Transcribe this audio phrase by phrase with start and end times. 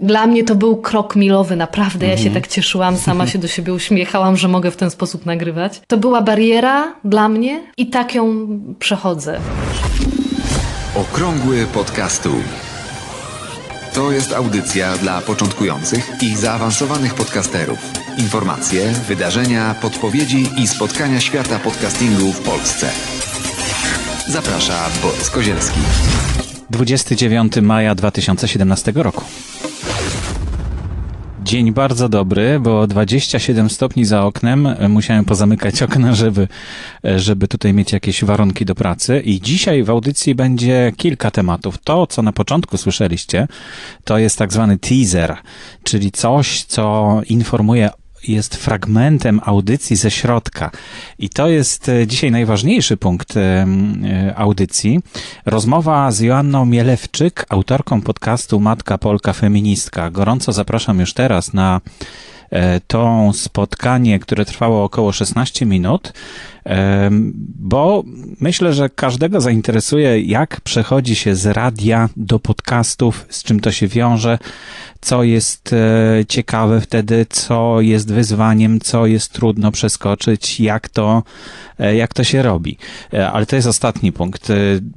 [0.00, 2.06] Dla mnie to był krok milowy, naprawdę.
[2.06, 5.80] Ja się tak cieszyłam, sama się do siebie uśmiechałam, że mogę w ten sposób nagrywać.
[5.86, 8.48] To była bariera dla mnie i tak ją
[8.78, 9.40] przechodzę.
[10.94, 12.30] Okrągły podcastu.
[13.94, 17.78] To jest audycja dla początkujących i zaawansowanych podcasterów.
[18.18, 22.90] Informacje, wydarzenia, podpowiedzi i spotkania świata podcastingu w Polsce.
[24.28, 25.80] Zaprasza Borys Kozielski.
[26.70, 29.24] 29 maja 2017 roku.
[31.48, 34.68] Dzień bardzo dobry, bo 27 stopni za oknem.
[34.88, 36.48] Musiałem pozamykać okna, żeby,
[37.04, 39.20] żeby tutaj mieć jakieś warunki do pracy.
[39.20, 41.78] I dzisiaj w audycji będzie kilka tematów.
[41.78, 43.48] To, co na początku słyszeliście,
[44.04, 45.36] to jest tak zwany teaser,
[45.82, 47.90] czyli coś, co informuje
[48.28, 50.70] jest fragmentem audycji ze środka.
[51.18, 55.00] I to jest e, dzisiaj najważniejszy punkt e, e, audycji.
[55.46, 60.10] Rozmowa z Joanną Mielewczyk, autorką podcastu Matka Polka Feministka.
[60.10, 61.80] Gorąco zapraszam już teraz na
[62.86, 66.12] to spotkanie, które trwało około 16 minut
[67.58, 68.04] bo
[68.40, 73.88] myślę, że każdego zainteresuje, jak przechodzi się z radia do podcastów, z czym to się
[73.88, 74.38] wiąże,
[75.00, 81.22] co jest e, ciekawe wtedy, co jest wyzwaniem, co jest trudno przeskoczyć, jak to,
[81.78, 82.78] e, jak to się robi.
[83.12, 84.48] E, ale to jest ostatni punkt.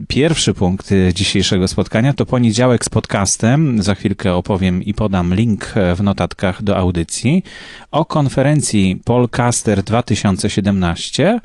[0.07, 3.83] Pierwszy punkt dzisiejszego spotkania to poniedziałek z podcastem.
[3.83, 7.43] Za chwilkę opowiem i podam link w notatkach do audycji
[7.91, 11.39] o konferencji Polcaster 2017.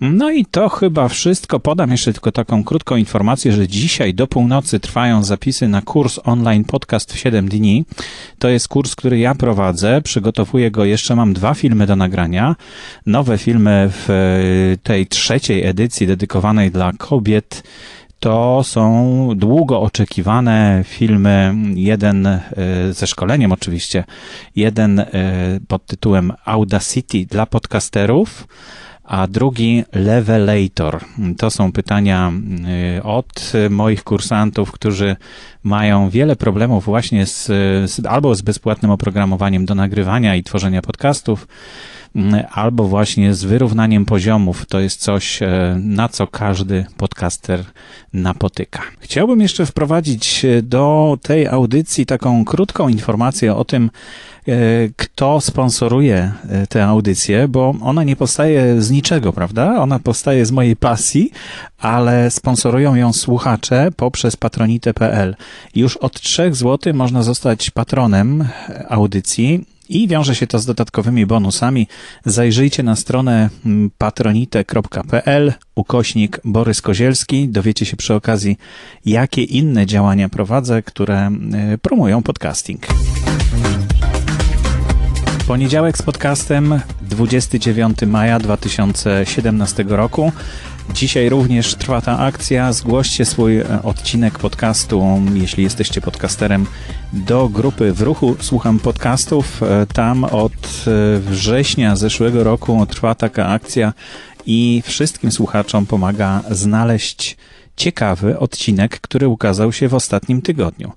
[0.00, 1.60] No i to chyba wszystko.
[1.60, 6.64] Podam jeszcze tylko taką krótką informację, że dzisiaj do północy trwają zapisy na kurs online
[6.64, 7.84] podcast w 7 dni.
[8.38, 10.02] To jest kurs, który ja prowadzę.
[10.02, 12.56] Przygotowuję go, jeszcze mam dwa filmy do nagrania.
[13.06, 17.62] Nowe filmy w tej trzeciej edycji dedykowanej dla kobiet
[18.20, 21.54] to są długo oczekiwane filmy.
[21.74, 22.40] Jeden e,
[22.90, 24.04] ze szkoleniem oczywiście,
[24.56, 25.06] jeden e,
[25.68, 28.46] pod tytułem Audacity dla podcasterów
[29.06, 31.04] a drugi Levelator.
[31.38, 32.32] To są pytania
[32.98, 35.16] y, od moich kursantów, którzy
[35.62, 37.46] mają wiele problemów właśnie z,
[37.90, 41.48] z, albo z bezpłatnym oprogramowaniem do nagrywania i tworzenia podcastów,
[42.50, 44.66] albo właśnie z wyrównaniem poziomów.
[44.66, 45.46] To jest coś, y,
[45.76, 47.64] na co każdy podcaster
[48.12, 48.82] napotyka.
[49.00, 53.90] Chciałbym jeszcze wprowadzić do tej audycji taką krótką informację o tym,
[54.48, 59.82] E, kto sponsoruje e, tę audycję, bo ona nie powstaje z niczego, prawda?
[59.82, 61.30] Ona powstaje z mojej pasji,
[61.78, 65.36] ale sponsorują ją słuchacze poprzez patronite.pl.
[65.74, 68.48] Już od 3 zł można zostać patronem
[68.88, 71.88] audycji i wiąże się to z dodatkowymi bonusami.
[72.24, 77.48] Zajrzyjcie na stronę mm, patronite.pl ukośnik Borys Kozielski.
[77.48, 78.56] Dowiecie się przy okazji,
[79.04, 81.30] jakie inne działania prowadzę, które e,
[81.78, 82.86] promują podcasting.
[85.46, 90.32] Poniedziałek z podcastem 29 maja 2017 roku.
[90.94, 92.72] Dzisiaj również trwa ta akcja.
[92.72, 96.66] Zgłoście swój e, odcinek podcastu, jeśli jesteście podcasterem,
[97.12, 99.62] do grupy w ruchu Słucham Podcastów.
[99.62, 103.92] E, tam od e, września zeszłego roku trwa taka akcja
[104.46, 107.36] i wszystkim słuchaczom pomaga znaleźć
[107.76, 110.92] ciekawy odcinek, który ukazał się w ostatnim tygodniu.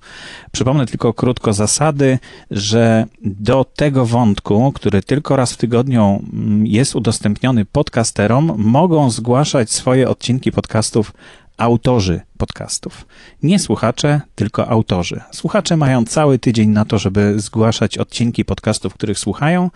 [0.52, 2.18] Przypomnę tylko krótko zasady,
[2.50, 9.70] że do tego wątku, który tylko raz w tygodniu mm, jest udostępniony podcasterom, mogą zgłaszać
[9.70, 11.12] swoje odcinki podcastów
[11.60, 13.06] autorzy podcastów.
[13.42, 15.20] Nie słuchacze, tylko autorzy.
[15.32, 19.70] Słuchacze mają cały tydzień na to, żeby zgłaszać odcinki podcastów, których słuchają,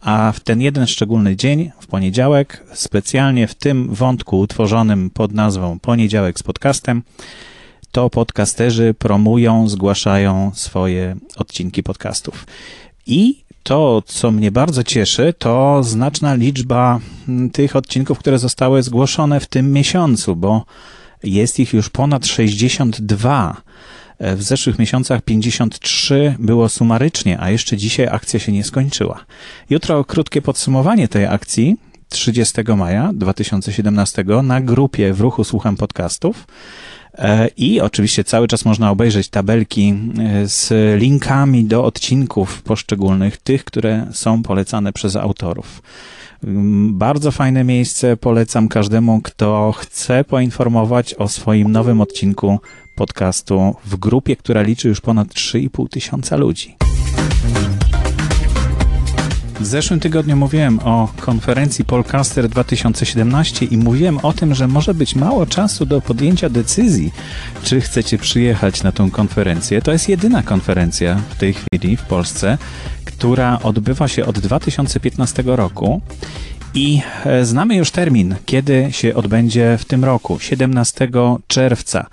[0.00, 5.78] a w ten jeden szczególny dzień, w poniedziałek, specjalnie w tym wątku utworzonym pod nazwą
[5.78, 7.02] Poniedziałek z podcastem,
[7.92, 12.46] to podcasterzy promują, zgłaszają swoje odcinki podcastów.
[13.06, 17.00] I to, co mnie bardzo cieszy, to znaczna liczba
[17.52, 20.64] tych odcinków, które zostały zgłoszone w tym miesiącu, bo
[21.24, 23.62] jest ich już ponad 62.
[24.20, 29.24] W zeszłych miesiącach 53 było sumarycznie, a jeszcze dzisiaj akcja się nie skończyła.
[29.70, 31.76] Jutro krótkie podsumowanie tej akcji
[32.08, 36.46] 30 maja 2017 na grupie w ruchu Słucham Podcastów.
[37.14, 43.64] E, I oczywiście cały czas można obejrzeć tabelki e, z linkami do odcinków poszczególnych, tych,
[43.64, 45.82] które są polecane przez autorów.
[46.46, 52.60] Mm, bardzo fajne miejsce, polecam każdemu, kto chce poinformować o swoim nowym odcinku
[52.94, 56.76] podcastu w grupie, która liczy już ponad 3,5 tysiąca ludzi.
[59.60, 65.14] W zeszłym tygodniu mówiłem o konferencji Polcaster 2017 i mówiłem o tym, że może być
[65.14, 67.12] mało czasu do podjęcia decyzji,
[67.62, 69.82] czy chcecie przyjechać na tą konferencję.
[69.82, 72.58] To jest jedyna konferencja w tej chwili w Polsce,
[73.24, 76.00] która odbywa się od 2015 roku.
[76.74, 81.08] I e, znamy już termin, kiedy się odbędzie w tym roku 17
[81.46, 82.06] czerwca.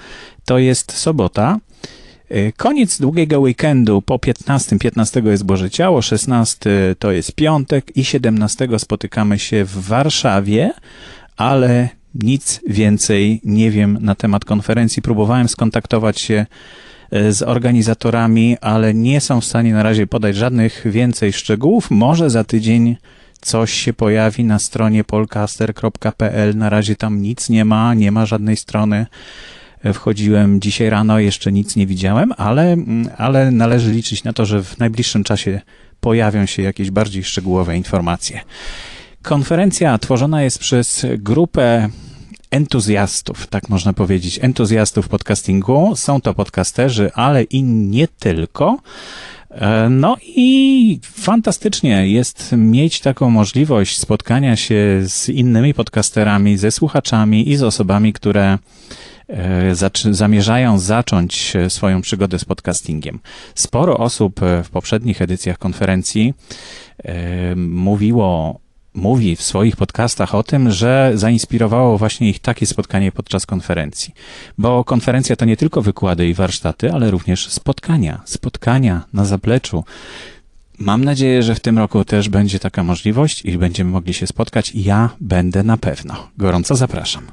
[0.46, 1.58] To jest sobota.
[2.30, 4.80] E, koniec długiego weekendu po 15.
[4.80, 6.70] 15 jest Boże Ciało, 16
[7.00, 10.74] to jest piątek i 17 spotykamy się w Warszawie,
[11.38, 15.02] ale nic więcej nie wiem na temat konferencji.
[15.02, 16.46] Próbowałem skontaktować się
[17.30, 21.92] z organizatorami, ale nie są w stanie na razie podać żadnych więcej szczegółów.
[21.92, 22.98] Może za tydzień
[23.42, 26.58] coś się pojawi na stronie polcaster.pl.
[26.58, 29.06] Na razie tam nic nie ma, nie ma żadnej strony.
[29.94, 32.78] Wchodziłem dzisiaj rano, jeszcze nic nie widziałem, ale,
[33.18, 35.62] ale należy liczyć na to, że w najbliższym czasie
[36.00, 38.40] pojawią się jakieś bardziej szczegółowe informacje.
[39.22, 41.90] Konferencja tworzona jest przez grupę
[42.52, 45.96] entuzjastów, tak można powiedzieć, entuzjastów podcastingu.
[45.96, 48.78] Są to podcasterzy, ale i nie tylko.
[49.50, 57.50] E, no i fantastycznie jest mieć taką możliwość spotkania się z innymi podcasterami, ze słuchaczami
[57.50, 58.58] i z osobami, które
[59.28, 59.76] e,
[60.12, 63.20] zamierzają zacząć swoją przygodę z podcastingiem.
[63.56, 66.34] Sporo osób w poprzednich edycjach konferencji
[67.04, 68.60] e, mówiło
[68.94, 74.14] mówi w swoich podcastach o tym, że zainspirowało właśnie ich takie spotkanie podczas konferencji.
[74.58, 79.84] Bo konferencja to nie tylko wykłady i warsztaty, ale również spotkania, spotkania na zapleczu.
[80.80, 84.72] Mam nadzieję, że w tym roku też będzie taka możliwość i będziemy mogli się spotkać.
[84.76, 86.28] Ja będę na pewno.
[86.38, 87.28] Gorąco zapraszam.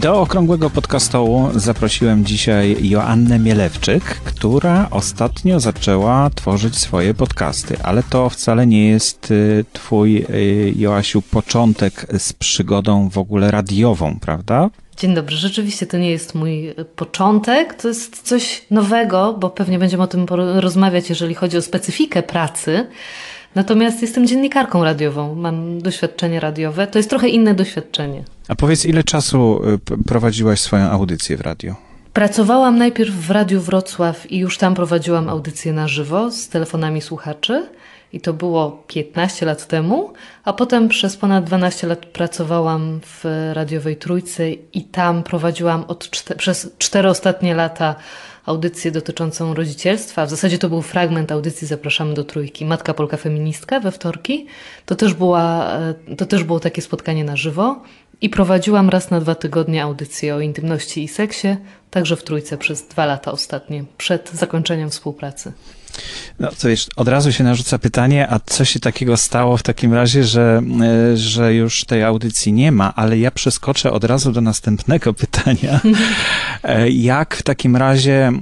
[0.00, 8.30] Do okrągłego podcastołu zaprosiłem dzisiaj Joannę Mielewczyk, która ostatnio zaczęła tworzyć swoje podcasty, ale to
[8.30, 14.70] wcale nie jest y, twój, y, Joasiu, początek z przygodą w ogóle radiową, prawda?
[14.96, 15.36] Dzień dobry.
[15.36, 20.26] Rzeczywiście to nie jest mój początek, to jest coś nowego, bo pewnie będziemy o tym
[20.54, 22.86] rozmawiać, jeżeli chodzi o specyfikę pracy.
[23.54, 26.86] Natomiast jestem dziennikarką radiową, mam doświadczenie radiowe.
[26.86, 28.24] To jest trochę inne doświadczenie.
[28.48, 29.60] A powiedz, ile czasu
[29.90, 31.74] y, prowadziłaś swoją audycję w radio?
[32.12, 37.66] Pracowałam najpierw w Radiu Wrocław i już tam prowadziłam audycję na żywo z telefonami słuchaczy.
[38.12, 40.12] I to było 15 lat temu,
[40.44, 46.08] a potem przez ponad 12 lat pracowałam w radiowej trójce i tam prowadziłam od
[46.38, 47.94] przez cztery ostatnie lata
[48.46, 50.26] audycję dotyczącą rodzicielstwa.
[50.26, 52.64] W zasadzie to był fragment audycji Zapraszamy do Trójki.
[52.64, 54.46] Matka Polka Feministka we wtorki.
[54.86, 55.72] To też, była,
[56.08, 57.82] e, to też było takie spotkanie na żywo.
[58.20, 61.56] I prowadziłam raz na dwa tygodnie audycję o intymności i seksie,
[61.90, 65.52] także w Trójce przez dwa lata ostatnie, przed zakończeniem współpracy.
[66.40, 69.94] No to wiesz, od razu się narzuca pytanie, a co się takiego stało w takim
[69.94, 70.62] razie, że,
[71.12, 75.80] e, że już tej audycji nie ma, ale ja przeskoczę od razu do następnego pytania.
[76.62, 78.32] E, jak w takim razie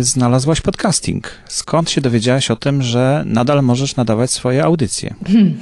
[0.00, 1.30] znalazłaś podcasting?
[1.48, 5.14] Skąd się dowiedziałaś o tym, że nadal możesz nadawać swoje audycje?
[5.26, 5.58] Hmm.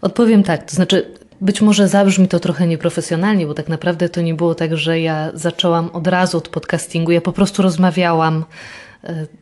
[0.00, 4.34] Odpowiem tak, to znaczy być może zabrzmi to trochę nieprofesjonalnie, bo tak naprawdę to nie
[4.34, 7.12] było tak, że ja zaczęłam od razu od podcastingu.
[7.12, 8.44] Ja po prostu rozmawiałam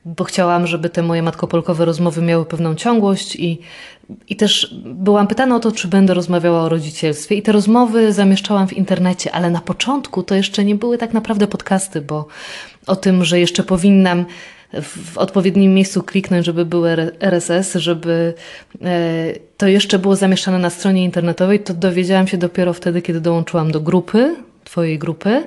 [0.04, 3.58] bo chciałam, żeby te moje matkopolkowe rozmowy miały pewną ciągłość i,
[4.28, 7.34] i też byłam pytana o to, czy będę rozmawiała o rodzicielstwie.
[7.34, 11.46] I te rozmowy zamieszczałam w internecie, ale na początku to jeszcze nie były tak naprawdę
[11.46, 12.26] podcasty, bo
[12.86, 14.24] o tym, że jeszcze powinnam
[14.82, 16.86] w odpowiednim miejscu kliknąć, żeby był
[17.20, 18.34] RSS, żeby
[18.82, 23.72] e, to jeszcze było zamieszczane na stronie internetowej, to dowiedziałam się dopiero wtedy, kiedy dołączyłam
[23.72, 25.42] do grupy, Twojej grupy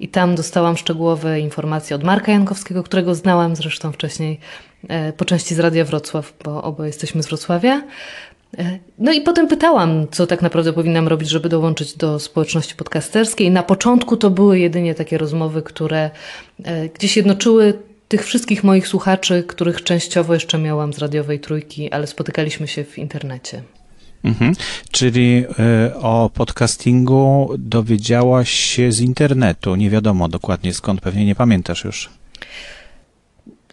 [0.00, 4.40] i tam dostałam szczegółowe informacje od Marka Jankowskiego, którego znałam zresztą wcześniej
[4.88, 7.82] e, po części z Radia Wrocław, bo oboje jesteśmy z Wrocławia.
[8.58, 13.50] E, no i potem pytałam, co tak naprawdę powinnam robić, żeby dołączyć do społeczności podcasterskiej.
[13.50, 16.10] Na początku to były jedynie takie rozmowy, które
[16.64, 17.74] e, gdzieś jednoczyły
[18.08, 22.98] tych wszystkich moich słuchaczy, których częściowo jeszcze miałam z radiowej trójki, ale spotykaliśmy się w
[22.98, 23.62] internecie.
[24.24, 24.54] Mhm.
[24.90, 25.44] Czyli
[25.88, 29.76] y, o podcastingu dowiedziałaś się z internetu.
[29.76, 32.10] Nie wiadomo dokładnie skąd, pewnie nie pamiętasz już.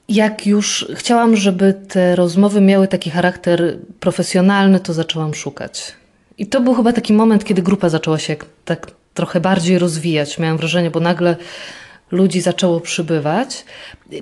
[0.10, 5.94] Jak już chciałam, żeby te rozmowy miały taki charakter profesjonalny, to zaczęłam szukać.
[6.38, 8.36] I to był chyba taki moment, kiedy grupa zaczęła się
[8.66, 10.39] tak trochę bardziej rozwijać.
[10.39, 11.36] Miałam wrażenie, bo nagle
[12.12, 13.66] ludzi zaczęło przybywać.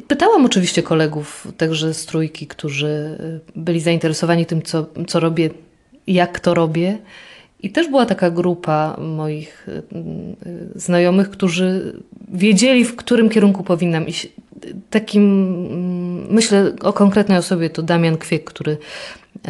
[0.08, 3.18] Pytałam oczywiście kolegów, także z trójki, którzy
[3.56, 5.50] byli zainteresowani tym, co, co robię
[6.08, 6.98] jak to robię.
[7.60, 9.68] I też była taka grupa moich
[10.76, 11.94] znajomych, którzy
[12.34, 14.28] wiedzieli, w którym kierunku powinnam iść.
[14.90, 15.24] Takim,
[16.34, 18.78] myślę o konkretnej osobie, to Damian Kwiek, który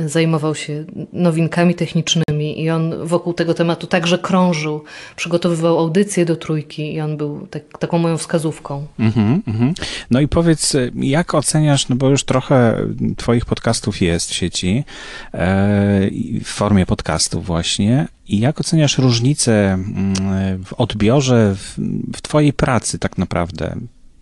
[0.05, 0.83] zajmował się
[1.13, 4.83] nowinkami technicznymi i on wokół tego tematu także krążył,
[5.15, 8.87] przygotowywał audycje do trójki i on był tak, taką moją wskazówką.
[8.99, 9.73] Mm -hmm.
[10.11, 12.77] No i powiedz, jak oceniasz, no bo już trochę
[13.17, 14.83] twoich podcastów jest w sieci,
[15.33, 16.09] e,
[16.43, 21.75] w formie podcastów właśnie, i jak oceniasz różnicę mm, w odbiorze, w,
[22.15, 23.75] w twojej pracy tak naprawdę,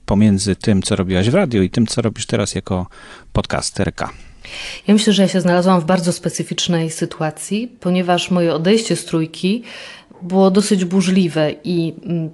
[0.05, 2.87] pomiędzy tym, co robiłaś w radiu i tym, co robisz teraz jako
[3.33, 4.09] podcasterka?
[4.87, 9.63] Ja myślę, że ja się znalazłam w bardzo specyficznej sytuacji, ponieważ moje odejście z trójki
[10.21, 12.29] było dosyć burzliwe i, mm,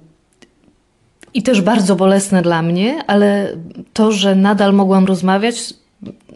[1.34, 3.56] i też bardzo bolesne dla mnie, ale
[3.92, 5.74] to, że nadal mogłam rozmawiać,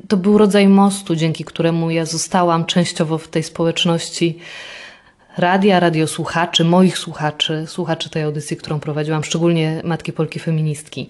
[0.09, 4.39] to był rodzaj mostu, dzięki któremu ja zostałam częściowo w tej społeczności
[5.37, 11.09] radia, radiosłuchaczy, moich słuchaczy, słuchaczy tej audycji, którą prowadziłam, szczególnie Matki Polki Feministki.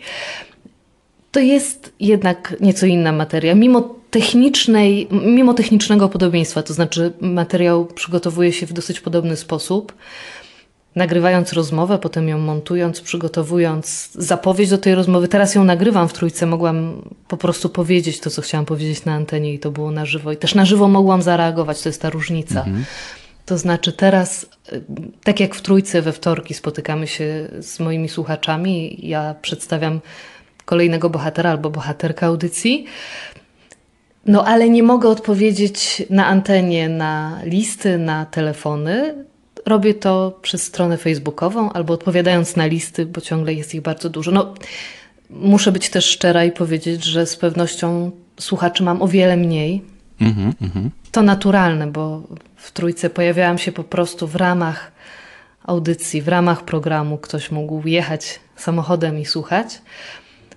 [1.32, 3.54] To jest jednak nieco inna materia.
[3.54, 9.92] Mimo technicznej, mimo technicznego podobieństwa, to znaczy materiał przygotowuje się w dosyć podobny sposób,
[10.96, 15.28] nagrywając rozmowę, potem ją montując, przygotowując zapowiedź do tej rozmowy.
[15.28, 19.54] Teraz ją nagrywam w trójce, mogłam po prostu powiedzieć to, co chciałam powiedzieć na antenie
[19.54, 20.32] i to było na żywo.
[20.32, 22.58] I też na żywo mogłam zareagować, to jest ta różnica.
[22.58, 22.84] Mhm.
[23.46, 24.46] To znaczy teraz,
[25.24, 30.00] tak jak w trójce we wtorki spotykamy się z moimi słuchaczami, ja przedstawiam
[30.64, 32.86] kolejnego bohatera albo bohaterka audycji,
[34.26, 39.14] no ale nie mogę odpowiedzieć na antenie na listy, na telefony.
[39.66, 44.30] Robię to przez stronę facebookową albo odpowiadając na listy, bo ciągle jest ich bardzo dużo.
[44.30, 44.54] No,
[45.30, 49.82] muszę być też szczera i powiedzieć, że z pewnością słuchaczy mam o wiele mniej.
[50.20, 50.88] Mm -hmm.
[51.12, 52.22] To naturalne, bo
[52.56, 54.92] w trójce pojawiałam się po prostu w ramach
[55.64, 57.18] audycji, w ramach programu.
[57.18, 59.82] Ktoś mógł jechać samochodem i słuchać.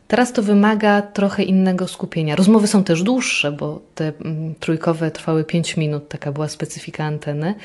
[0.07, 2.35] Teraz to wymaga trochę innego skupienia.
[2.35, 7.55] Rozmowy są też dłuższe, bo te mm, trójkowe trwały 5 minut, taka była specyfika anteny.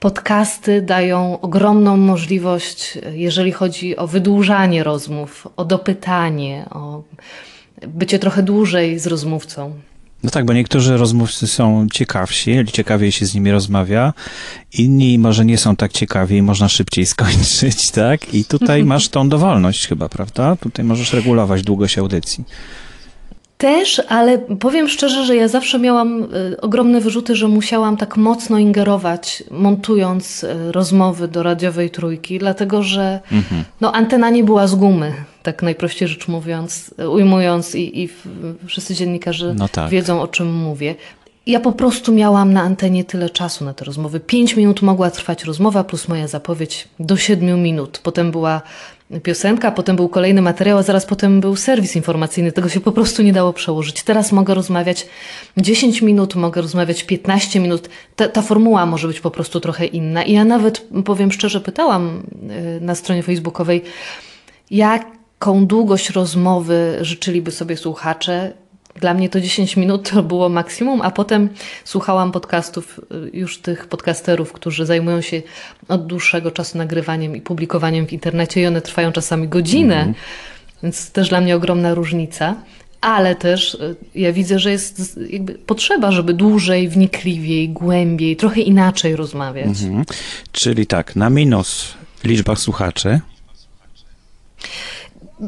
[0.00, 7.02] Podcasty dają ogromną możliwość, jeżeli chodzi o wydłużanie rozmów, o dopytanie, o
[7.88, 9.72] bycie trochę dłużej z rozmówcą.
[10.22, 14.12] No tak, bo niektórzy rozmówcy są ciekawsi, ciekawiej się z nimi rozmawia,
[14.72, 18.34] inni może nie są tak ciekawi i można szybciej skończyć, tak?
[18.34, 20.56] I tutaj masz tą dowolność chyba, prawda?
[20.56, 22.44] Tutaj możesz regulować długość audycji.
[23.58, 28.58] Też, ale powiem szczerze, że ja zawsze miałam y, ogromne wyrzuty, że musiałam tak mocno
[28.58, 33.64] ingerować, montując y, rozmowy do radiowej trójki, dlatego że mhm.
[33.80, 38.08] no, antena nie była z gumy, tak najprościej rzecz mówiąc, ujmując, i, i
[38.66, 39.90] wszyscy dziennikarze no tak.
[39.90, 40.94] wiedzą, o czym mówię.
[41.46, 44.20] Ja po prostu miałam na antenie tyle czasu na te rozmowy.
[44.20, 48.00] Pięć minut mogła trwać rozmowa, plus moja zapowiedź do siedmiu minut.
[48.02, 48.62] Potem była
[49.22, 52.52] piosenka, potem był kolejny materiał, a zaraz potem był serwis informacyjny.
[52.52, 54.02] Tego się po prostu nie dało przełożyć.
[54.02, 55.06] Teraz mogę rozmawiać
[55.56, 57.88] 10 minut, mogę rozmawiać 15 minut.
[58.16, 60.22] Ta, ta formuła może być po prostu trochę inna.
[60.22, 62.22] I ja nawet, powiem szczerze, pytałam
[62.76, 63.82] y, na stronie facebookowej,
[65.42, 68.52] jaką długość rozmowy życzyliby sobie słuchacze.
[69.00, 71.48] Dla mnie to 10 minut to było maksimum, a potem
[71.84, 75.42] słuchałam podcastów, y, już tych podcasterów, którzy zajmują się
[75.88, 80.16] od dłuższego czasu nagrywaniem i publikowaniem w internecie i one trwają czasami godzinę, mm -hmm.
[80.82, 82.54] więc też dla mnie ogromna różnica.
[83.00, 89.16] Ale też y, ja widzę, że jest jakby potrzeba, żeby dłużej, wnikliwiej, głębiej, trochę inaczej
[89.16, 89.82] rozmawiać.
[89.82, 90.14] Mm -hmm.
[90.52, 91.94] Czyli tak, na minus
[92.24, 93.20] liczba słuchaczy,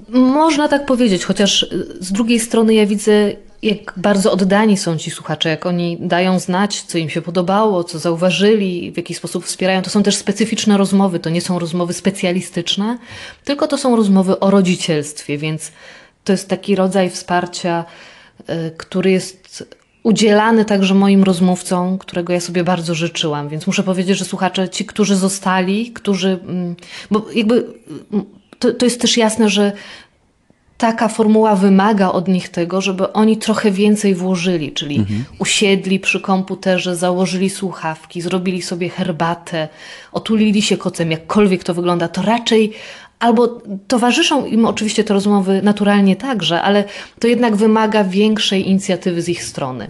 [0.08, 1.66] można tak powiedzieć, chociaż
[2.00, 3.32] z drugiej strony ja widzę,
[3.62, 7.98] jak bardzo oddani są ci słuchacze, jak oni dają znać, co im się podobało, co
[7.98, 9.82] zauważyli, w jaki sposób wspierają.
[9.82, 12.98] To są też specyficzne rozmowy, to nie są rozmowy specjalistyczne,
[13.44, 15.72] tylko to są rozmowy o rodzicielstwie, więc
[16.24, 17.84] to jest taki rodzaj wsparcia,
[18.40, 19.66] y, który jest
[20.02, 23.48] udzielany także moim rozmówcom, którego ja sobie bardzo życzyłam.
[23.48, 26.76] Więc muszę powiedzieć, że słuchacze, ci, którzy zostali, którzy, mm,
[27.10, 27.66] bo jakby
[28.64, 29.72] to, to jest też jasne, że
[30.78, 35.24] taka formuła wymaga od nich tego, żeby oni trochę więcej włożyli, czyli mhm.
[35.38, 39.68] usiedli przy komputerze, założyli słuchawki, zrobili sobie herbatę,
[40.12, 42.72] otulili się kocem, jakkolwiek to wygląda, to raczej
[43.24, 46.84] albo towarzyszą im oczywiście te rozmowy naturalnie także, ale
[47.18, 49.88] to jednak wymaga większej inicjatywy z ich strony.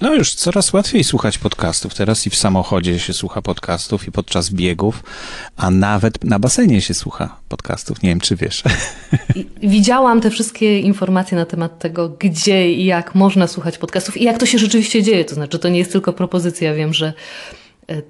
[0.00, 1.94] No już coraz łatwiej słuchać podcastów.
[1.94, 5.02] Teraz i w samochodzie się słucha podcastów, i podczas biegów,
[5.56, 8.02] a nawet na basenie się słucha podcastów.
[8.02, 8.62] Nie wiem, czy wiesz.
[9.62, 14.38] Widziałam te wszystkie informacje na temat tego, gdzie i jak można słuchać podcastów i jak
[14.38, 15.24] to się rzeczywiście dzieje.
[15.24, 16.74] To znaczy, to nie jest tylko propozycja.
[16.74, 17.12] Wiem, że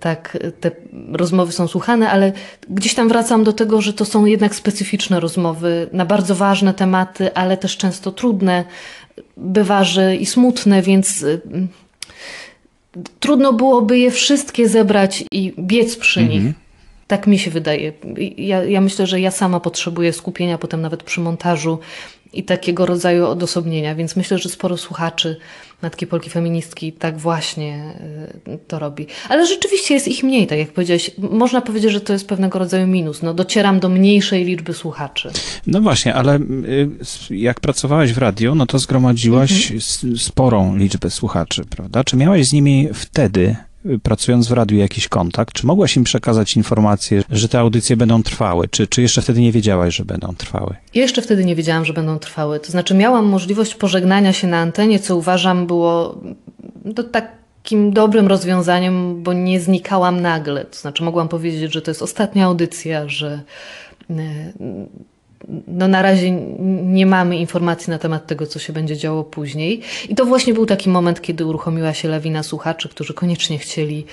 [0.00, 0.71] tak te
[1.12, 2.33] rozmowy są słuchane, ale
[2.71, 7.35] gdzieś tam wracam do tego, że to są jednak specyficzne rozmowy na bardzo ważne tematy,
[7.35, 8.64] ale też często trudne,
[9.37, 11.40] bywa, że i smutne, więc y,
[13.21, 16.45] trudno byłoby je wszystkie zebrać i biec przy Mhm.
[16.45, 16.54] nich.
[17.07, 17.93] Tak mi się wydaje.
[18.37, 21.78] Ja, ja myślę, że ja sama potrzebuję skupienia potem nawet przy montażu
[22.38, 25.37] i takiego rodzaju odosobnienia, więc myślę, że sporo słuchaczy
[25.83, 27.95] Matki Polki Feministki tak właśnie
[28.49, 29.07] y, to robi.
[29.29, 31.11] Ale rzeczywiście jest ich mniej, tak jak powiedziałeś.
[31.19, 33.23] Można powiedzieć, że to jest pewnego rodzaju minus.
[33.23, 35.31] No, docieram do mniejszej liczby słuchaczy.
[35.67, 36.88] No właśnie, ale y,
[37.31, 42.05] jak pracowałeś w radiu, no to zgromadziłaś s- sporą liczbę słuchaczy, prawda?
[42.05, 43.57] Czy miałaś z nimi wtedy,
[44.03, 45.55] pracując w radiu, jakiś kontakt?
[45.55, 48.69] Czy mogłaś im przekazać informację, że te audycje będą trwały?
[48.69, 50.76] Czy, czy jeszcze wtedy nie wiedziałaś, że będą trwały?
[50.95, 52.61] Jeszcze wtedy nie wiedziałam, że będą trwały.
[52.61, 56.21] To znaczy, miałam możliwość pożegnania się na antenie, co uważam było
[56.95, 60.64] to takim dobrym rozwiązaniem, bo nie znikałam nagle.
[60.64, 63.43] To znaczy, mogłam powiedzieć, że to jest ostatnia audycja, że
[64.11, 64.14] e,
[65.66, 66.30] no na razie
[66.84, 69.80] nie mamy informacji na temat tego, co się będzie działo później.
[70.08, 74.06] I to właśnie był taki moment, kiedy uruchomiła się lawina słuchaczy, którzy koniecznie chcieli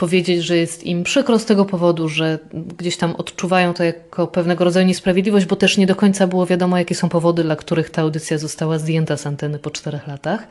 [0.00, 2.38] powiedzieć, że jest im przykro z tego powodu, że
[2.78, 6.78] gdzieś tam odczuwają to jako pewnego rodzaju niesprawiedliwość, bo też nie do końca było wiadomo,
[6.78, 10.48] jakie są powody, dla których ta audycja została zdjęta z anteny po czterech latach.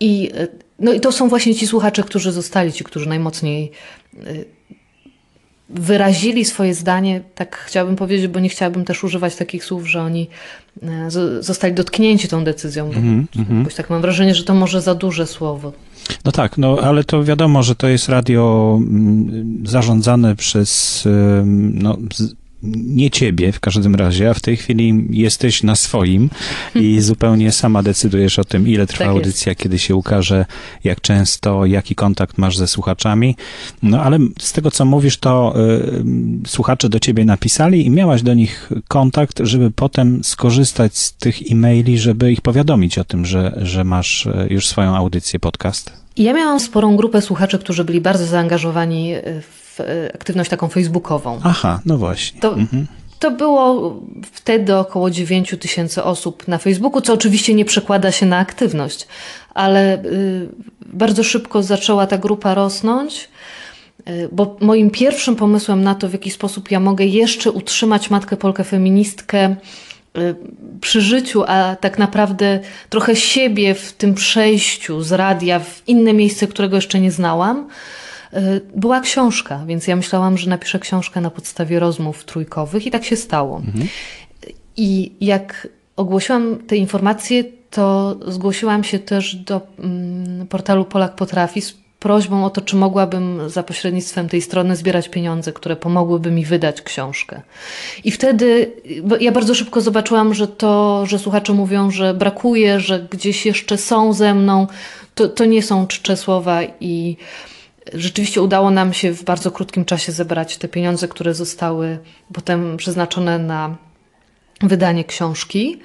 [0.00, 0.48] I, e,
[0.78, 3.70] no i to są właśnie ci słuchacze, którzy zostali, ci, którzy najmocniej
[4.14, 4.20] e,
[5.72, 10.28] wyrazili swoje zdanie, tak chciałabym powiedzieć, bo nie chciałabym też używać takich słów, że oni
[10.82, 11.10] e,
[11.40, 13.58] zostali dotknięci tą decyzją, bo mhm.
[13.58, 15.72] jakoś tak mam wrażenie, że to może za duże słowo.
[16.24, 21.02] No tak, no ale to wiadomo, że to jest radio mm, zarządzane przez
[21.72, 21.98] no,
[22.62, 26.30] nie ciebie w każdym razie, a w tej chwili jesteś na swoim
[26.74, 29.16] i zupełnie sama decydujesz o tym, ile trwa Tak jest.
[29.16, 30.46] audycja, kiedy się ukaże,
[30.84, 33.36] jak często, jaki kontakt masz ze słuchaczami.
[33.82, 35.54] No ale z tego, co mówisz, to
[36.44, 41.52] y, słuchacze do ciebie napisali i miałaś do nich kontakt, żeby potem skorzystać z tych
[41.52, 45.92] e-maili, żeby ich powiadomić o tym, że, że masz y, już swoją audycję, podcast.
[46.16, 49.22] Ja miałam sporą grupę słuchaczy, którzy byli bardzo zaangażowani e,
[49.76, 51.40] w e, aktywność taką facebookową.
[51.44, 52.40] Aha, no właśnie.
[52.40, 52.54] To,
[53.22, 54.00] to było
[54.32, 59.06] wtedy około 9 tysięcy osób na Facebooku, co oczywiście nie przekłada się na aktywność,
[59.54, 60.48] ale y,
[60.86, 63.28] bardzo szybko zaczęła ta grupa rosnąć.
[64.08, 68.36] y, Bo moim pierwszym pomysłem na to, w jaki sposób ja mogę jeszcze utrzymać matkę
[68.36, 69.56] Polkę feministkę
[70.18, 70.34] y,
[70.80, 76.46] przy życiu, a tak naprawdę trochę siebie w tym przejściu z radia w inne miejsce,
[76.46, 77.68] którego jeszcze nie znałam,
[78.76, 83.16] była książka, więc ja myślałam, że napiszę książkę na podstawie rozmów trójkowych i tak się
[83.16, 83.62] stało.
[84.76, 91.82] I jak ogłosiłam te informacje, to zgłosiłam się też do mm, portalu Polak Potrafi z
[92.02, 96.82] prośbą o to, czy mogłabym za pośrednictwem tej strony zbierać pieniądze, które pomogłyby mi wydać
[96.82, 97.42] książkę.
[98.04, 98.72] I wtedy
[99.20, 104.12] ja bardzo szybko zobaczyłam, że to, że słuchacze mówią, że brakuje, że gdzieś jeszcze są
[104.12, 104.66] ze mną,
[105.14, 107.16] to, to nie są czcze słowa i
[107.92, 111.98] Rzeczywiście udało nam się w bardzo krótkim czasie zebrać te pieniądze, które zostały
[112.32, 113.76] potem przeznaczone na
[114.60, 115.80] wydanie książki.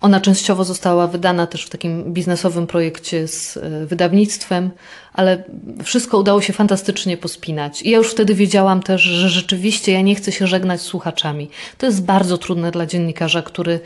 [0.00, 4.70] Ona częściowo została wydana też w takim biznesowym projekcie z e, wydawnictwem,
[5.12, 5.44] ale
[5.84, 7.82] wszystko udało się fantastycznie pospinać.
[7.82, 11.50] I ja już wtedy wiedziałam też, że rzeczywiście ja nie chcę się żegnać z słuchaczami.
[11.78, 13.80] To jest bardzo trudne dla dziennikarza, który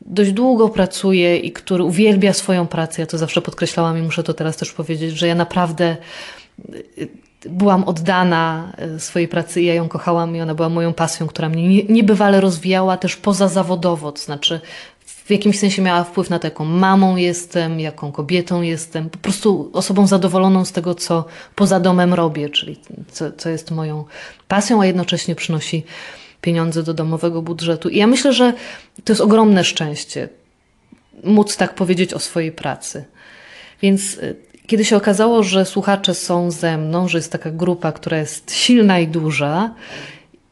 [0.00, 3.02] dość długo pracuje i który uwielbia swoją pracę.
[3.02, 5.96] Ja to zawsze podkreślałam i muszę to teraz też powiedzieć, że ja naprawdę
[7.46, 11.48] byłam oddana e, swojej pracy i ja ją kochałam i ona była moją pasją, która
[11.48, 14.60] mnie nie- niebywale rozwijała też pozazawodowo, to znaczy
[15.06, 19.70] w jakimś sensie miała wpływ na to, jaką mamą jestem, jaką kobietą jestem, po prostu
[19.72, 22.80] osobą zadowoloną z tego, co poza domem robię, czyli
[23.12, 24.04] co, co jest moją
[24.48, 25.84] pasją, a jednocześnie przynosi
[26.40, 27.88] pieniądze do domowego budżetu.
[27.88, 28.52] I ja myślę, że
[29.04, 30.28] to jest ogromne szczęście
[31.24, 33.04] móc tak powiedzieć o swojej pracy.
[33.82, 34.36] Więc y,
[34.68, 38.98] kiedy się okazało, że słuchacze są ze mną, że jest taka grupa, która jest silna
[38.98, 39.74] i duża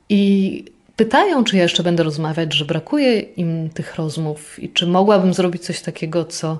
[0.08, 0.64] i
[0.96, 5.62] pytają, czy ja jeszcze będę rozmawiać, że brakuje im tych rozmów i czy mogłabym zrobić
[5.62, 6.58] coś takiego, co,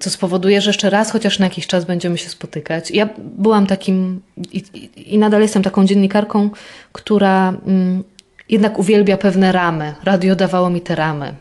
[0.00, 2.90] co spowoduje, że jeszcze raz, chociaż na jakiś czas będziemy się spotykać.
[2.90, 4.20] Ja byłam takim
[4.52, 4.64] i,
[4.96, 6.50] i, nadal jestem taką dziennikarką,
[6.92, 8.04] która mm,
[8.48, 9.94] jednak uwielbia pewne ramy.
[10.04, 11.34] Radio dawało mi te ramy.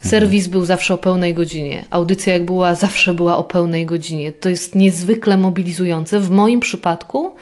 [0.00, 1.84] Serwis był zawsze o pełnej godzinie.
[1.90, 4.32] Audycja jak była, zawsze była o pełnej godzinie.
[4.32, 6.20] To jest niezwykle mobilizujące.
[6.20, 7.34] W moim przypadku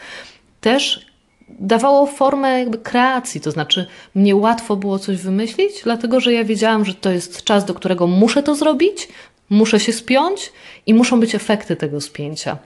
[0.61, 1.07] też
[1.49, 6.85] dawało formę jakby kreacji, to znaczy mnie łatwo było coś wymyślić, dlatego że ja wiedziałam,
[6.85, 9.09] że to jest czas, do którego muszę to zrobić,
[9.51, 10.53] muszę się spiąć
[10.87, 12.59] i muszą być efekty tego spięcia.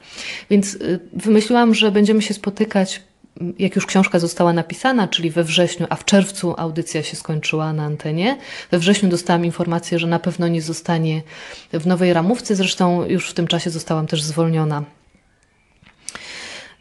[0.50, 3.02] Więc y, wymyśliłam, że będziemy się spotykać
[3.58, 7.84] jak już książka została napisana, czyli we wrześniu, a w czerwcu audycja się skończyła na
[7.84, 8.38] antenie.
[8.70, 11.22] We wrześniu dostałam informację, że na pewno nie zostanie
[11.72, 14.82] w nowej ramówce, zresztą już w tym czasie zostałam też zwolniona.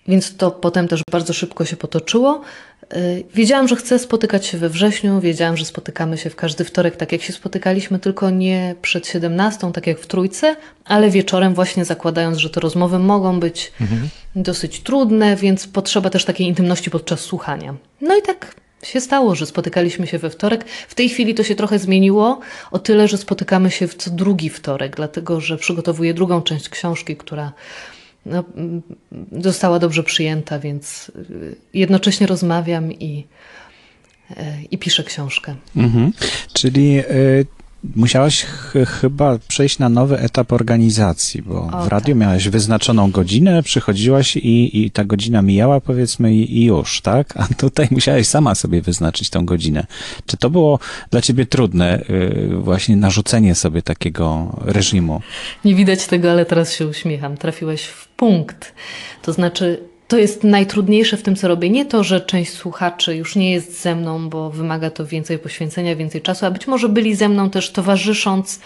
[0.07, 2.41] Więc to potem też bardzo szybko się potoczyło.
[2.93, 6.95] Y, wiedziałam, że chcę spotykać się we wrześniu, wiedziałam, że spotykamy się w każdy wtorek,
[6.95, 11.85] tak jak się spotykaliśmy, tylko nie przed 17, tak jak w trójce, ale wieczorem, właśnie
[11.85, 14.09] zakładając, że te rozmowy mogą być mhm.
[14.35, 17.75] dosyć trudne, więc potrzeba też takiej intymności podczas słuchania.
[18.01, 20.65] No i tak się stało, że spotykaliśmy się we wtorek.
[20.87, 22.39] W tej chwili to się trochę zmieniło,
[22.71, 27.15] o tyle, że spotykamy się w co drugi wtorek, dlatego że przygotowuję drugą część książki,
[27.15, 27.51] która
[28.25, 28.43] no,
[29.41, 33.25] została dobrze przyjęta, więc y, jednocześnie rozmawiam i,
[34.31, 34.35] y,
[34.71, 35.55] i piszę książkę.
[35.75, 36.11] Mhm.
[36.53, 37.45] Czyli y,
[37.95, 42.17] musiałaś ch chyba przejść na nowy etap organizacji, bo o, w radiu tak.
[42.17, 47.33] miałaś wyznaczoną godzinę, przychodziłaś i, i ta godzina mijała, powiedzmy, i, i, już, tak?
[47.37, 49.85] A tutaj musiałaś sama sobie wyznaczyć tą godzinę.
[50.25, 50.79] Czy to było
[51.11, 55.21] dla ciebie trudne, yy, właśnie narzucenie sobie takiego reżimu?
[55.65, 57.37] Nie widać tego, ale teraz się uśmiecham.
[57.37, 58.73] Trafiłeś w punkt.
[59.21, 61.69] To znaczy, to jest najtrudniejsze w tym, co robię.
[61.69, 65.95] Nie to, że część słuchaczy już nie jest ze mną, bo wymaga to więcej poświęcenia,
[65.95, 68.59] więcej czasu, a być może byli ze mną też towarzysząc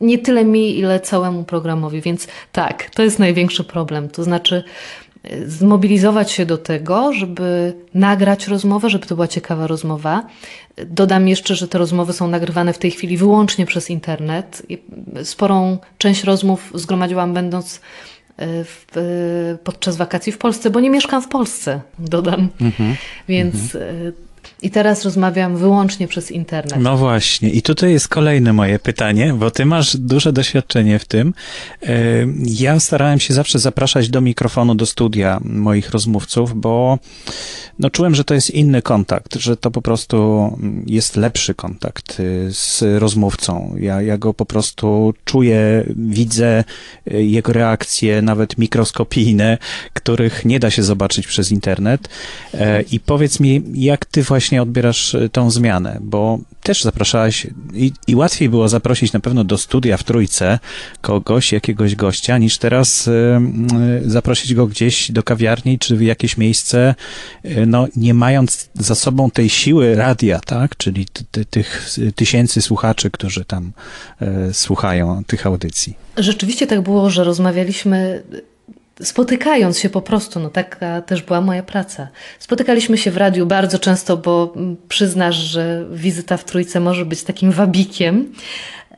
[0.00, 2.00] nie tyle mi, ile całemu programowi.
[2.00, 4.08] Więc tak, to jest największy problem.
[4.08, 4.64] To znaczy
[5.22, 10.26] e, zmobilizować się do tego, żeby nagrać rozmowę, żeby to była ciekawa rozmowa.
[10.86, 14.62] Dodam jeszcze, że te rozmowy są nagrywane w tej chwili wyłącznie przez internet.
[15.24, 17.80] Sporą część rozmów zgromadziłam będąc
[18.40, 18.86] w,
[19.64, 22.48] podczas wakacji w Polsce, bo nie mieszkam w Polsce, dodam.
[22.60, 22.96] Mhm.
[23.28, 24.12] Więc mhm.
[24.62, 26.80] I teraz rozmawiam wyłącznie przez internet.
[26.80, 31.34] No właśnie, i tutaj jest kolejne moje pytanie, bo ty masz duże doświadczenie w tym.
[31.82, 31.94] E,
[32.44, 36.98] ja starałem się zawsze zapraszać do mikrofonu, do studia moich rozmówców, bo
[37.80, 42.48] no, czułem, że to jest inny kontakt, że to po prostu jest lepszy kontakt y,
[42.52, 43.74] z rozmówcą.
[43.78, 46.64] Ja, ja go po prostu czuję, widzę
[47.12, 49.58] y, jego reakcje, nawet mikroskopijne,
[49.92, 52.08] których nie da się zobaczyć przez internet.
[52.54, 57.92] E, I powiedz mi, jak ty właśnie odbierasz y, tą zmianę, bo też zapraszałaś i,
[58.06, 60.58] i, łatwiej było zaprosić na pewno do studia w Trójce
[61.00, 63.10] kogoś, jakiegoś gościa, niż teraz y,
[64.06, 66.94] y, zaprosić go gdzieś do kawiarni czy w jakieś miejsce,
[67.44, 71.06] y, no nie mając za sobą tej siły radia, tak, czyli
[71.50, 73.72] tych tysięcy słuchaczy, którzy tam
[74.22, 75.96] y, słuchają tych audycji.
[76.16, 78.22] Rzeczywiście tak było, że rozmawialiśmy
[79.02, 82.08] spotykając się po prostu, no taka też była moja praca.
[82.38, 87.22] Spotykaliśmy się w radiu bardzo często, bo mm, przyznasz, że wizyta w Trójce może być
[87.22, 88.32] takim wabikiem,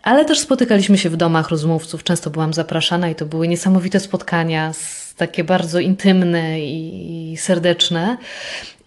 [0.03, 2.05] ale też spotykaliśmy się w domach rozmówców.
[2.05, 4.73] Często byłam zapraszana i to były niesamowite spotkania,
[5.23, 8.17] takie bardzo intymne i serdeczne.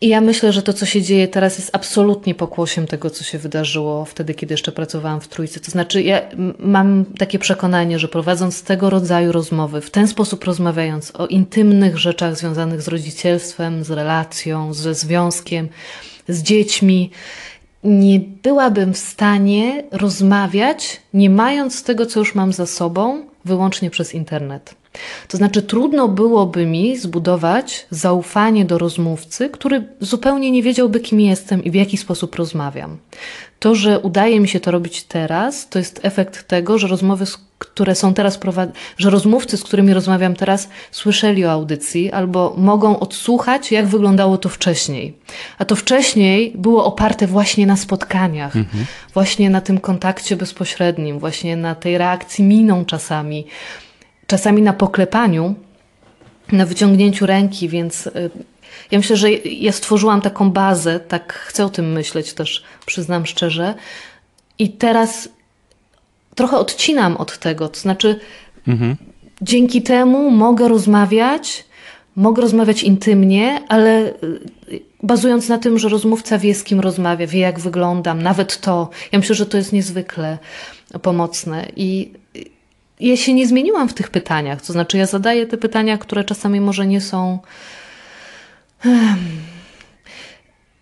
[0.02, 3.38] I ja myślę, że to, co się dzieje teraz, jest absolutnie pokłosiem tego, co się
[3.38, 5.60] wydarzyło wtedy, kiedy jeszcze pracowałam w Trójce.
[5.60, 6.21] To znaczy, ja
[6.60, 12.38] mam takie przekonanie, że prowadząc tego rodzaju rozmowy, w ten sposób rozmawiając o intymnych rzeczach
[12.38, 15.69] związanych z rodzicielstwem, z relacją, ze związkiem,
[16.28, 17.12] z dziećmi,
[17.84, 24.13] nie byłabym w stanie rozmawiać, nie mając tego, co już mam za sobą, wyłącznie przez
[24.13, 24.76] internet.
[25.28, 31.64] To znaczy, trudno byłoby mi zbudować zaufanie do rozmówcy, który zupełnie nie wiedziałby, kim jestem
[31.64, 32.98] i w jaki sposób rozmawiam.
[33.60, 37.26] To, że udaje mi się to robić teraz, to jest efekt tego, że rozmowy,
[37.60, 43.00] które są teraz prowadzone, że rozmówcy, z którymi rozmawiam teraz, słyszeli o audycji albo mogą
[43.00, 45.18] odsłuchać, jak wyglądało to wcześniej.
[45.58, 48.86] A to wcześniej było oparte właśnie na spotkaniach, mhm.
[49.14, 53.46] właśnie na tym kontakcie bezpośrednim, właśnie na tej reakcji miną czasami
[54.28, 55.56] czasami na poklepaniu,
[56.52, 58.30] na wyciągnięciu ręki, więc y,
[58.92, 63.74] ja myślę, że ja stworzyłam taką bazę, tak chcę o tym myśleć też, przyznam szczerze.
[64.60, 65.30] I teraz
[66.36, 68.20] trochę odcinam od tego, to znaczy
[68.68, 68.96] mhm.
[69.42, 71.66] dzięki temu mogę rozmawiać,
[72.16, 74.14] mogę rozmawiać intymnie, ale
[74.70, 78.90] y, bazując na tym, że rozmówca wie, z kim rozmawia, wie, jak wyglądam, nawet to.
[79.12, 80.38] Ja myślę, że to jest niezwykle
[81.02, 81.66] pomocne.
[81.76, 82.14] I
[83.00, 84.62] ja się nie zmieniłam w tych pytaniach.
[84.62, 87.40] To znaczy, ja zadaję te pytania, które czasami może nie są.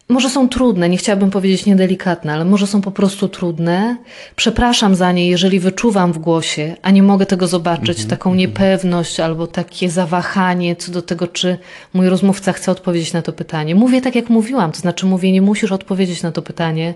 [0.10, 3.98] Może są trudne, nie chciałabym powiedzieć niedelikatne, ale może są po prostu trudne.
[4.36, 9.20] Przepraszam za nie, jeżeli wyczuwam w głosie, a nie mogę tego zobaczyć, Mhm, taką niepewność
[9.20, 11.58] albo takie zawahanie co do tego, czy
[11.94, 13.76] mój rozmówca chce odpowiedzieć na to pytanie.
[13.76, 16.94] Mówię tak, jak mówiłam, to znaczy mówię, nie musisz odpowiedzieć na to pytanie.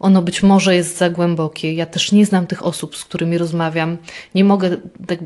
[0.00, 1.72] Ono być może jest za głębokie.
[1.72, 3.96] Ja też nie znam tych osób, z którymi rozmawiam.
[4.34, 5.18] Nie mogę tak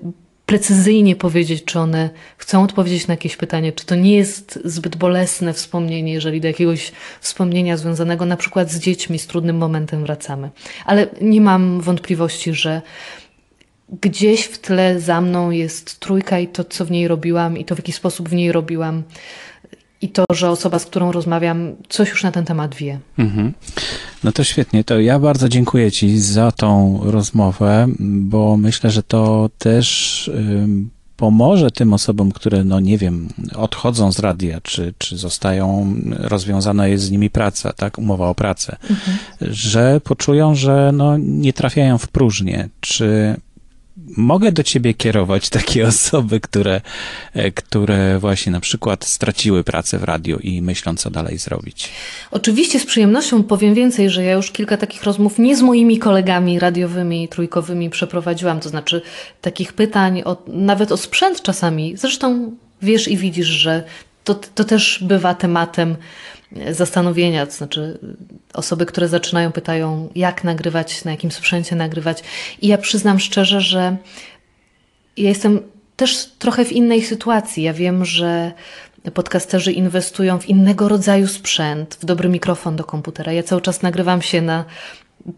[0.53, 5.53] precyzyjnie powiedzieć, czy one chcą odpowiedzieć na jakieś pytanie, czy to nie jest zbyt bolesne
[5.53, 10.51] wspomnienie, jeżeli do jakiegoś wspomnienia związanego na przykład z dziećmi, z trudnym momentem wracamy.
[10.85, 12.83] Ale nie mam wątpliwości, że
[14.01, 17.75] gdzieś w tle za mną jest trójka i to, co w niej robiłam, i to,
[17.75, 19.03] w jaki sposób w niej robiłam,
[20.03, 22.99] i to, że osoba, z którą rozmawiam, coś już na ten temat wie.
[23.19, 23.53] Mhm.
[24.25, 24.85] No to świetnie.
[24.85, 31.71] To ja bardzo dziękuję Ci za tą rozmowę, bo myślę, że to też ym, pomoże
[31.71, 37.11] tym osobom, które, no nie wiem, odchodzą z radia, czy, czy zostają, rozwiązana jest z
[37.11, 38.77] nimi praca, tak, umowa o pracę,
[39.41, 43.37] że poczują, że no, nie trafiają w próżnię, czy
[44.17, 46.81] mogę do ciebie kierować takie osoby, które,
[47.35, 51.91] e, które właśnie na przykład straciły pracę w radiu i myślą, co dalej zrobić.
[52.31, 56.59] Oczywiście z przyjemnością powiem więcej, że ja już kilka takich rozmów nie z moimi kolegami
[56.59, 59.03] radiowymi, trójkowymi przeprowadziłam, to znaczy
[59.41, 61.97] takich pytań, o, nawet o sprzęt czasami.
[61.97, 63.85] Zresztą wiesz i widzisz, że
[64.25, 65.97] to, to też bywa tematem
[66.71, 67.99] zastanowienia, to znaczy
[68.55, 72.23] osoby, które zaczynają, pytają, jak nagrywać, na jakim sprzęcie nagrywać.
[72.63, 73.97] I ja przyznam szczerze, że
[75.17, 75.61] ja jestem
[75.97, 77.63] też trochę w innej sytuacji.
[77.63, 78.53] Ja wiem, że
[79.15, 83.33] podcasterzy inwestują w innego rodzaju sprzęt, w dobry mikrofon do komputera.
[83.33, 84.65] Ja cały czas nagrywam się na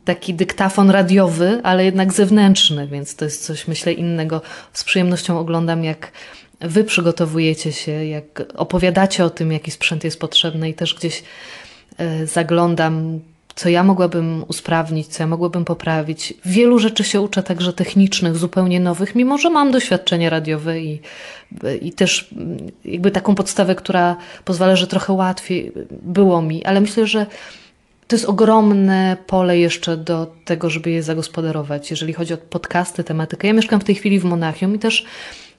[0.04, 4.42] taki dyktafon radiowy, ale jednak zewnętrzny, więc to jest coś, myślę, innego.
[4.72, 6.12] Z przyjemnością oglądam, jak
[6.60, 11.22] wy przygotowujecie się, jak opowiadacie o tym, jaki sprzęt jest potrzebny i też gdzieś
[11.98, 13.20] e, zaglądam,
[13.54, 16.34] co ja mogłabym usprawnić, co ja mogłabym poprawić.
[16.44, 21.00] Wielu rzeczy się uczę także technicznych, zupełnie nowych, mimo że mam doświadczenie radiowe i,
[21.80, 27.06] i też mm, jakby taką podstawę, która pozwala, że trochę łatwiej było mi, ale myślę,
[27.06, 27.26] że
[28.06, 33.48] to jest ogromne pole jeszcze do tego, żeby je zagospodarować, jeżeli chodzi o podcasty, tematykę.
[33.48, 35.04] Ja mieszkam w tej chwili w Monachium i też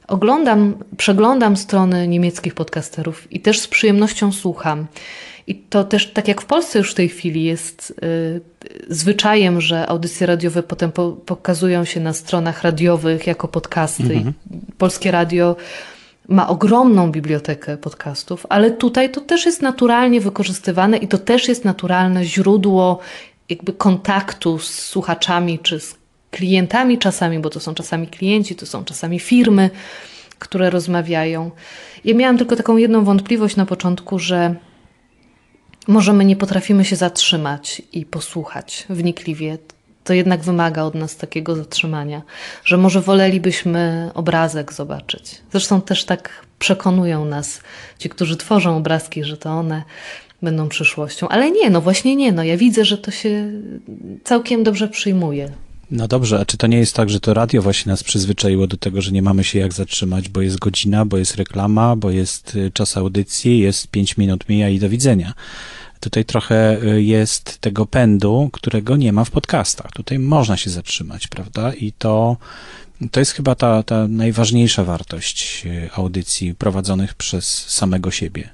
[0.07, 4.87] oglądam, przeglądam strony niemieckich podcasterów i też z przyjemnością słucham.
[5.47, 8.41] I to też, tak jak w Polsce już w tej chwili jest y,
[8.89, 14.13] zwyczajem, że audycje radiowe potem po, pokazują się na stronach radiowych jako podcasty.
[14.13, 14.33] Mhm.
[14.77, 15.55] Polskie Radio
[16.27, 21.65] ma ogromną bibliotekę podcastów, ale tutaj to też jest naturalnie wykorzystywane i to też jest
[21.65, 22.99] naturalne źródło
[23.49, 25.95] jakby kontaktu z słuchaczami czy z
[26.35, 29.69] klientami czasami, bo to są czasami klienci, to są czasami firmy,
[30.39, 31.51] które rozmawiają.
[32.05, 34.55] Ja miałam tylko taką jedną wątpliwość na początku, że
[35.87, 39.57] może my nie potrafimy się zatrzymać i posłuchać wnikliwie.
[40.03, 42.21] To jednak wymaga od nas takiego zatrzymania,
[42.63, 45.41] że może wolelibyśmy obrazek zobaczyć.
[45.51, 47.61] Zresztą też tak przekonują nas
[47.99, 49.83] ci, którzy tworzą obrazki, że to one
[50.41, 51.27] będą przyszłością.
[51.27, 52.31] Ale nie, no właśnie nie.
[52.31, 53.51] No ja widzę, że to się
[54.23, 55.51] całkiem dobrze przyjmuje.
[55.91, 58.77] No dobrze, a czy to nie jest tak, że to radio właśnie nas przyzwyczaiło do
[58.77, 62.55] tego, że nie mamy się jak zatrzymać, bo jest godzina, bo jest reklama, bo jest
[62.55, 65.33] y, czas audycji, jest pięć minut mija i do widzenia.
[65.99, 69.91] Tutaj trochę y, jest tego pędu, którego nie ma w podcastach.
[69.91, 71.73] Tutaj można się zatrzymać, prawda?
[71.73, 72.37] I to,
[73.11, 78.49] to jest chyba ta, ta najważniejsza wartość y, audycji prowadzonych przez samego siebie.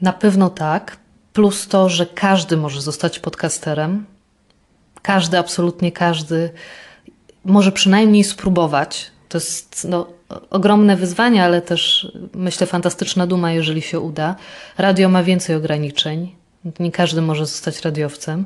[0.00, 0.96] Na pewno tak.
[1.32, 4.04] Plus to, że każdy może zostać podcasterem.
[5.02, 6.50] Każdy, absolutnie każdy
[7.44, 9.10] może przynajmniej spróbować.
[9.28, 10.06] To jest no,
[10.50, 14.36] ogromne wyzwanie, ale też myślę fantastyczna duma, jeżeli się uda.
[14.78, 16.34] Radio ma więcej ograniczeń.
[16.80, 18.44] Nie każdy może zostać radiowcem.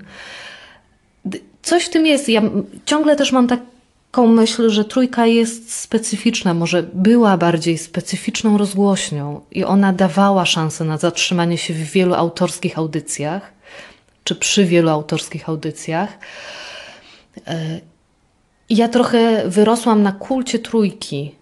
[1.62, 2.29] Coś w tym jest.
[2.29, 2.43] Ja
[2.87, 9.64] ciągle też mam taką myśl, że trójka jest specyficzna, może była bardziej specyficzną rozgłośnią i
[9.64, 13.54] ona dawała szansę na zatrzymanie się w wielu autorskich audycjach,
[14.25, 16.19] czy przy wielu autorskich audycjach.
[18.71, 21.35] Ja trochę wyrosłam na kulcie trójki.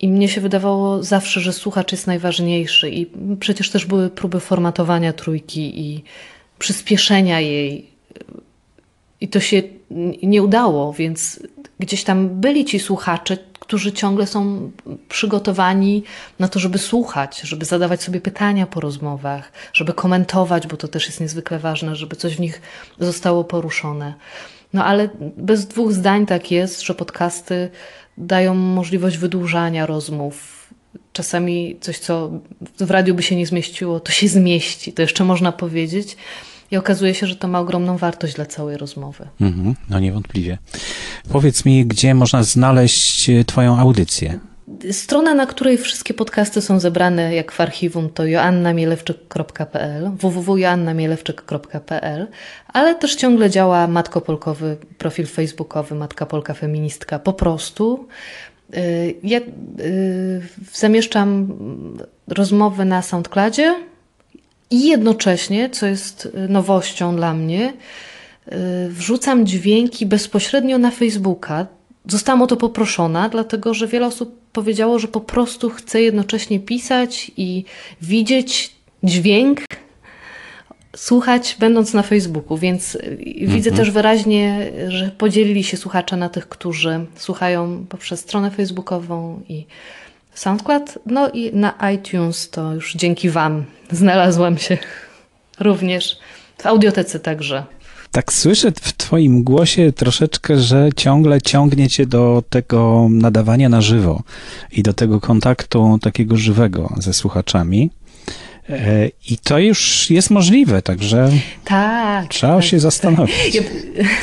[0.00, 2.90] I mnie się wydawało zawsze, że słuchacz jest najważniejszy.
[2.90, 3.06] I
[3.40, 6.04] przecież też były próby formatowania trójki i
[6.58, 7.90] przyspieszenia jej.
[9.20, 9.62] I to się
[10.22, 11.40] nie udało, więc
[11.78, 14.70] gdzieś tam byli ci słuchacze, którzy ciągle są
[15.08, 16.02] przygotowani
[16.38, 21.06] na to, żeby słuchać, żeby zadawać sobie pytania po rozmowach, żeby komentować, bo to też
[21.06, 22.62] jest niezwykle ważne, żeby coś w nich
[23.00, 24.14] zostało poruszone.
[24.72, 27.70] No ale bez dwóch zdań tak jest, że podcasty
[28.18, 30.68] dają możliwość wydłużania rozmów.
[31.12, 32.30] Czasami coś, co
[32.80, 36.16] w radiu by się nie zmieściło, to się zmieści, to jeszcze można powiedzieć.
[36.70, 39.28] I okazuje się, że to ma ogromną wartość dla całej rozmowy.
[39.40, 40.58] Mhm, no niewątpliwie.
[41.32, 44.38] Powiedz mi, gdzie można znaleźć e, Twoją audycję?
[44.90, 52.26] Strona, na której wszystkie podcasty są zebrane, jak w archiwum, to joannamielewczyk.pl, www.joannamielewczyk.pl,
[52.72, 58.08] ale też ciągle działa Matko Polkowy, profil facebookowy Matka Polka Feministka po prostu.
[58.76, 59.42] Y, ja y,
[60.72, 61.48] zamieszczam
[62.26, 63.74] rozmowy na SoundCloudzie
[64.70, 67.72] i jednocześnie, co jest nowością dla mnie,
[68.46, 68.52] y,
[68.88, 71.66] wrzucam dźwięki bezpośrednio na Facebooka.
[72.06, 77.30] Zostałam o to poproszona, dlatego że wiele osób powiedziało, że po prostu chce jednocześnie pisać
[77.36, 77.64] i
[78.02, 78.72] widzieć
[79.04, 79.60] dźwięk,
[80.96, 83.18] słuchać, będąc na Facebooku, więc mhm.
[83.50, 89.66] widzę też wyraźnie, że podzielili się słuchacze na tych, którzy słuchają poprzez stronę facebookową i
[90.38, 94.78] SoundCloud, no i na iTunes to już dzięki Wam znalazłam się
[95.60, 96.18] również
[96.58, 97.64] w audiotece także.
[98.12, 104.22] Tak słyszę w Twoim głosie troszeczkę, że ciągle ciągnie Cię do tego nadawania na żywo
[104.72, 107.90] i do tego kontaktu takiego żywego ze słuchaczami.
[108.70, 111.30] E, I to już jest możliwe, także
[111.64, 113.54] tak, trzeba tak, się zastanowić.
[113.54, 113.62] Ja,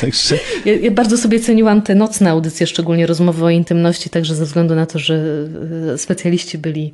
[0.00, 0.38] także...
[0.64, 4.74] Ja, ja, bardzo sobie ceniłam te nocne audycje, szczególnie rozmowy o intymności, także ze względu
[4.74, 5.24] na to, że
[5.94, 6.92] e, specjaliści byli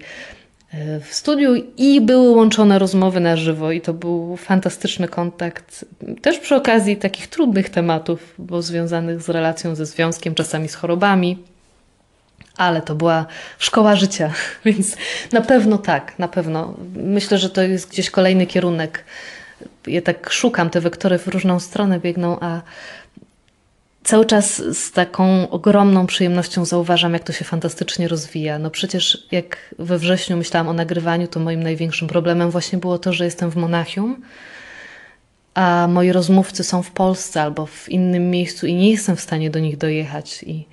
[0.72, 5.84] e, w studiu i były łączone rozmowy na żywo i to był fantastyczny kontakt.
[6.22, 11.51] Też przy okazji takich trudnych tematów, bo związanych z relacją ze związkiem, czasami z chorobami
[12.56, 13.26] ale to była
[13.58, 14.32] szkoła życia,
[14.64, 14.96] więc
[15.32, 16.74] na pewno tak, na pewno.
[16.94, 19.04] Myślę, że to jest gdzieś kolejny kierunek.
[19.86, 22.60] Ja tak szukam, te wektory w różną stronę biegną, a
[24.04, 28.58] cały czas z taką ogromną przyjemnością zauważam, jak to się fantastycznie rozwija.
[28.58, 33.12] No przecież jak we wrześniu myślałam o nagrywaniu, to moim największym problemem właśnie było to,
[33.12, 34.22] że jestem w Monachium,
[35.54, 39.50] a moi rozmówcy są w Polsce albo w innym miejscu i nie jestem w stanie
[39.50, 40.42] do nich dojechać.
[40.42, 40.66] I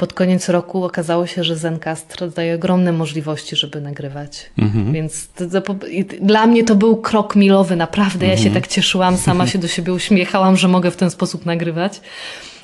[0.00, 4.50] pod koniec roku okazało się, że Zencastr daje ogromne możliwości, żeby nagrywać.
[4.58, 4.92] Mhm.
[4.92, 5.74] Więc to, to,
[6.20, 8.26] dla mnie to był krok milowy, naprawdę.
[8.26, 8.54] Ja się mhm.
[8.54, 12.00] tak cieszyłam, sama się do siebie uśmiechałam, że mogę w ten sposób nagrywać,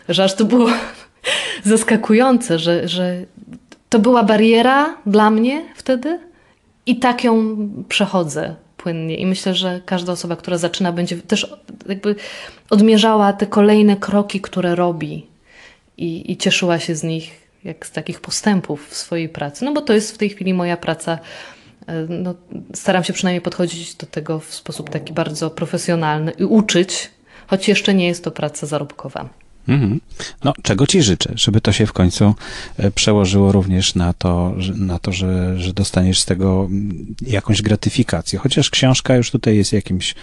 [0.09, 0.69] że aż to było
[1.73, 3.25] zaskakujące, że, że
[3.89, 6.19] to była bariera dla mnie wtedy
[6.87, 7.57] i tak ją
[7.89, 9.17] przechodzę płynnie.
[9.17, 11.55] I myślę, że każda osoba, która zaczyna, będzie też
[11.89, 12.15] jakby
[12.71, 15.36] odmierzała te kolejne kroki, które robi
[15.99, 19.65] i, i cieszyła się z nich jak z takich postępów w swojej pracy.
[19.65, 21.19] No bo to jest w tej chwili moja praca.
[21.87, 22.35] E, no,
[22.75, 27.11] staram się przynajmniej podchodzić do tego w sposób taki bardzo profesjonalny i uczyć,
[27.47, 29.29] choć jeszcze nie jest to praca zarobkowa.
[29.69, 30.01] Mhm.
[30.45, 32.35] No, czego ci życzę, żeby to się w końcu
[32.79, 38.39] e, przełożyło również na to, na to że, że dostaniesz z tego mm, jakąś gratyfikację.
[38.39, 40.15] Chociaż książka już tutaj jest jakimś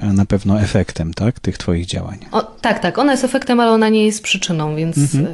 [0.00, 2.18] na pewno efektem tak, tych Twoich działań.
[2.32, 2.98] O, tak, tak.
[2.98, 5.26] Ona jest efektem, ale ona nie jest przyczyną, więc mhm.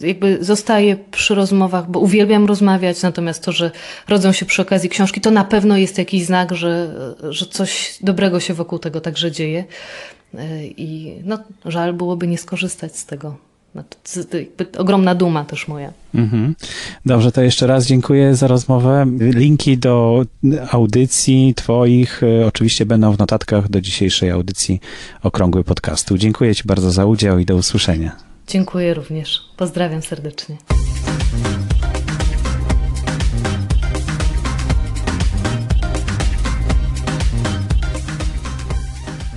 [0.00, 3.70] Y, jakby zostaję przy rozmowach, bo uwielbiam rozmawiać, natomiast to, że
[4.08, 6.94] rodzą się przy okazji książki, to na pewno jest jakiś znak, że,
[7.30, 9.64] że coś dobrego się wokół tego także dzieje.
[10.34, 10.38] Y,
[10.76, 13.36] I no, żal byłoby nie skorzystać z tego.
[13.74, 13.82] No,
[14.78, 15.92] ogromna duma też moja.
[16.14, 16.54] Mhm.
[17.06, 19.06] Dobrze, to jeszcze raz dziękuję za rozmowę.
[19.18, 20.24] Linki do
[20.70, 24.80] audycji Twoich e, oczywiście będą w notatkach do dzisiejszej audycji
[25.22, 26.18] Okrągły Podcastu.
[26.18, 28.16] Dziękuję Ci bardzo za udział i do usłyszenia.
[28.48, 29.40] Dziękuję również.
[29.56, 30.56] Pozdrawiam serdecznie.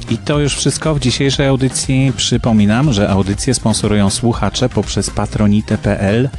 [0.10, 2.14] I to już wszystko w dzisiejszej audycji.
[2.18, 6.30] Przypominam, że audycje sponsorują słuchacze poprzez patronite.pl.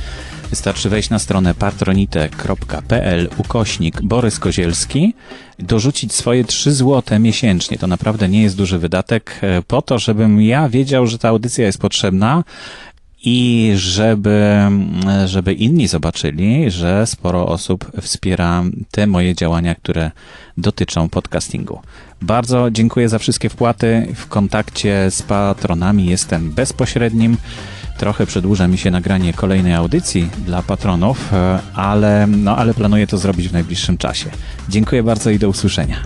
[0.51, 5.15] Wystarczy wejść na stronę patronite.pl ukośnik Borys Kozielski,
[5.59, 7.79] dorzucić swoje 3 złote miesięcznie.
[7.79, 11.67] To naprawdę nie jest duży wydatek e, po to, żebym ja wiedział, że ta audycja
[11.67, 12.45] jest potrzebna
[13.25, 14.57] i żeby,
[15.27, 20.11] żeby inni zobaczyli, że sporo osób wspiera te moje działania, które
[20.57, 21.81] dotyczą podcastingu.
[22.23, 24.09] Bardzo dziękuję za wszystkie wpłaty.
[24.15, 27.37] W kontakcie z patronami jestem bezpośrednim.
[27.99, 31.33] Trochę przedłuża mi się nagranie kolejnej audycji dla patronów,
[31.75, 34.31] ale, no, ale planuję to zrobić w najbliższym czasie.
[34.69, 35.97] Dziękuję bardzo i do usłyszenia.